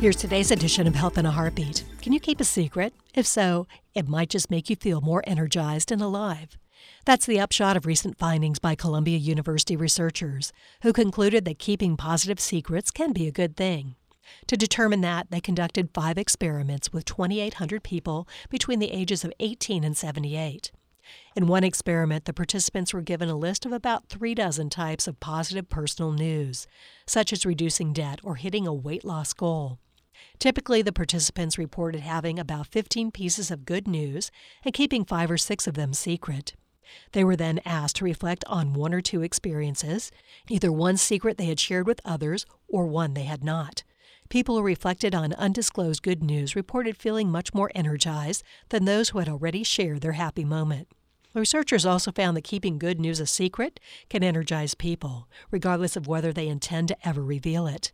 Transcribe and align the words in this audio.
Here's 0.00 0.16
today's 0.16 0.50
edition 0.50 0.86
of 0.86 0.94
Health 0.94 1.18
in 1.18 1.26
a 1.26 1.30
Heartbeat. 1.30 1.84
Can 2.00 2.14
you 2.14 2.20
keep 2.20 2.40
a 2.40 2.44
secret? 2.44 2.94
If 3.14 3.26
so, 3.26 3.66
it 3.94 4.08
might 4.08 4.30
just 4.30 4.50
make 4.50 4.70
you 4.70 4.76
feel 4.76 5.02
more 5.02 5.22
energized 5.26 5.92
and 5.92 6.00
alive. 6.00 6.56
That's 7.04 7.26
the 7.26 7.38
upshot 7.38 7.76
of 7.76 7.84
recent 7.84 8.16
findings 8.16 8.58
by 8.58 8.76
Columbia 8.76 9.18
University 9.18 9.76
researchers, 9.76 10.54
who 10.80 10.94
concluded 10.94 11.44
that 11.44 11.58
keeping 11.58 11.98
positive 11.98 12.40
secrets 12.40 12.90
can 12.90 13.12
be 13.12 13.26
a 13.28 13.30
good 13.30 13.58
thing. 13.58 13.94
To 14.46 14.56
determine 14.56 15.02
that, 15.02 15.26
they 15.30 15.38
conducted 15.38 15.90
five 15.92 16.16
experiments 16.16 16.94
with 16.94 17.04
2,800 17.04 17.82
people 17.82 18.26
between 18.48 18.78
the 18.78 18.92
ages 18.92 19.22
of 19.22 19.34
18 19.38 19.84
and 19.84 19.94
78. 19.94 20.72
In 21.36 21.46
one 21.46 21.62
experiment, 21.62 22.24
the 22.24 22.32
participants 22.32 22.94
were 22.94 23.02
given 23.02 23.28
a 23.28 23.36
list 23.36 23.66
of 23.66 23.72
about 23.72 24.08
three 24.08 24.34
dozen 24.34 24.70
types 24.70 25.06
of 25.06 25.20
positive 25.20 25.68
personal 25.68 26.12
news, 26.12 26.66
such 27.06 27.34
as 27.34 27.44
reducing 27.44 27.92
debt 27.92 28.20
or 28.22 28.36
hitting 28.36 28.66
a 28.66 28.72
weight 28.72 29.04
loss 29.04 29.34
goal. 29.34 29.78
Typically, 30.38 30.82
the 30.82 30.92
participants 30.92 31.58
reported 31.58 32.00
having 32.00 32.38
about 32.38 32.66
15 32.66 33.10
pieces 33.10 33.50
of 33.50 33.64
good 33.64 33.86
news 33.86 34.30
and 34.64 34.74
keeping 34.74 35.04
five 35.04 35.30
or 35.30 35.38
six 35.38 35.66
of 35.66 35.74
them 35.74 35.92
secret. 35.92 36.54
They 37.12 37.24
were 37.24 37.36
then 37.36 37.60
asked 37.64 37.96
to 37.96 38.04
reflect 38.04 38.44
on 38.46 38.72
one 38.72 38.92
or 38.92 39.00
two 39.00 39.22
experiences, 39.22 40.10
either 40.48 40.72
one 40.72 40.96
secret 40.96 41.38
they 41.38 41.46
had 41.46 41.60
shared 41.60 41.86
with 41.86 42.00
others 42.04 42.46
or 42.68 42.86
one 42.86 43.14
they 43.14 43.24
had 43.24 43.44
not. 43.44 43.84
People 44.28 44.56
who 44.56 44.62
reflected 44.62 45.14
on 45.14 45.32
undisclosed 45.32 46.02
good 46.02 46.22
news 46.22 46.54
reported 46.54 46.96
feeling 46.96 47.30
much 47.30 47.52
more 47.52 47.70
energized 47.74 48.44
than 48.68 48.84
those 48.84 49.08
who 49.08 49.18
had 49.18 49.28
already 49.28 49.64
shared 49.64 50.00
their 50.00 50.12
happy 50.12 50.44
moment. 50.44 50.88
Researchers 51.34 51.86
also 51.86 52.10
found 52.10 52.36
that 52.36 52.44
keeping 52.44 52.78
good 52.78 53.00
news 53.00 53.20
a 53.20 53.26
secret 53.26 53.78
can 54.08 54.24
energize 54.24 54.74
people, 54.74 55.28
regardless 55.50 55.96
of 55.96 56.06
whether 56.08 56.32
they 56.32 56.48
intend 56.48 56.88
to 56.88 57.08
ever 57.08 57.22
reveal 57.22 57.66
it. 57.66 57.92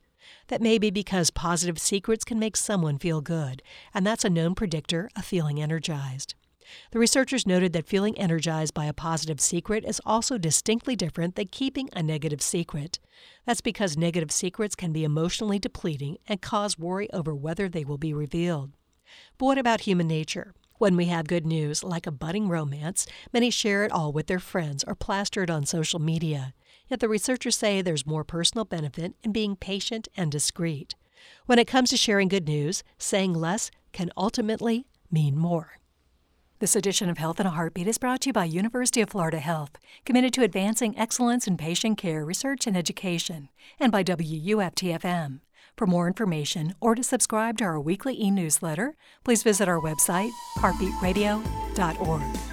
That 0.49 0.63
may 0.63 0.79
be 0.79 0.91
because 0.91 1.31
positive 1.31 1.79
secrets 1.79 2.25
can 2.25 2.39
make 2.39 2.57
someone 2.57 2.99
feel 2.99 3.21
good, 3.21 3.63
and 3.93 4.07
that's 4.07 4.25
a 4.25 4.31
known 4.31 4.55
predictor 4.55 5.09
of 5.17 5.25
feeling 5.25 5.61
energized. 5.61 6.35
The 6.91 6.99
researchers 6.99 7.47
noted 7.47 7.73
that 7.73 7.87
feeling 7.87 8.19
energized 8.19 8.75
by 8.75 8.87
a 8.87 8.93
positive 8.93 9.41
secret 9.41 9.85
is 9.85 10.01
also 10.05 10.37
distinctly 10.39 10.97
different 10.97 11.37
than 11.37 11.49
keeping 11.49 11.89
a 11.93 12.03
negative 12.03 12.43
secret. 12.43 12.99
That's 13.45 13.61
because 13.61 13.97
negative 13.97 14.33
secrets 14.33 14.75
can 14.75 14.93
be 14.93 15.05
emotionally 15.05 15.59
depleting 15.59 16.19
and 16.27 16.43
cause 16.43 16.79
worry 16.79 17.09
over 17.13 17.35
whether 17.35 17.69
they 17.69 17.85
will 17.85 17.99
be 17.99 18.13
revealed. 18.13 18.73
But 19.39 19.47
what 19.47 19.59
about 19.59 19.83
human 19.83 20.09
nature? 20.09 20.55
When 20.79 20.97
we 20.97 21.07
have 21.07 21.27
good 21.27 21.47
news, 21.47 21.83
like 21.83 22.07
a 22.07 22.11
budding 22.11 22.49
romance, 22.49 23.07
many 23.33 23.49
share 23.51 23.85
it 23.85 23.93
all 23.93 24.13
with 24.13 24.27
their 24.27 24.39
friends 24.39 24.85
or 24.87 24.95
plaster 24.95 25.43
it 25.43 25.51
on 25.51 25.65
social 25.65 25.99
media. 25.99 26.53
Yet 26.89 27.01
the 27.01 27.09
researchers 27.09 27.57
say 27.57 27.81
there's 27.81 28.07
more 28.07 28.25
personal 28.25 28.67
benefit 28.67 29.15
in 29.23 29.33
being 29.33 29.57
patient 29.57 30.07
and 30.17 30.31
discreet. 30.31 30.95
When 31.47 31.59
it 31.59 31.67
comes 31.67 31.91
to 31.91 31.97
sharing 31.97 32.29
good 32.29 32.47
news, 32.47 32.85
saying 32.99 33.33
less 33.33 33.71
can 33.93 34.11
ultimately 34.19 34.87
mean 35.11 35.37
more. 35.37 35.79
This 36.59 36.77
edition 36.77 37.09
of 37.09 37.19
Health 37.19 37.41
in 37.41 37.47
a 37.47 37.51
Heartbeat 37.51 37.89
is 37.89 37.99
brought 37.99 38.21
to 38.23 38.29
you 38.29 38.33
by 38.35 38.45
University 38.45 39.01
of 39.01 39.11
Florida 39.11 39.41
Health, 39.41 39.79
committed 40.05 40.33
to 40.35 40.43
advancing 40.43 40.99
excellence 40.99 41.47
in 41.47 41.57
patient 41.57 41.97
care, 41.97 42.25
research, 42.25 42.67
and 42.67 42.77
education, 42.77 43.49
and 43.81 43.91
by 43.91 44.05
WUFTFM. 44.05 45.41
For 45.77 45.87
more 45.87 46.07
information 46.07 46.75
or 46.81 46.95
to 46.95 47.03
subscribe 47.03 47.59
to 47.59 47.65
our 47.65 47.79
weekly 47.79 48.15
e 48.21 48.31
newsletter, 48.31 48.97
please 49.25 49.43
visit 49.43 49.69
our 49.69 49.81
website, 49.81 50.31
heartbeatradio.org. 50.59 52.46